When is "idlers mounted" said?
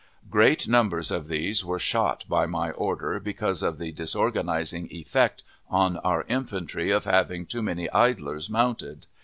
7.91-9.05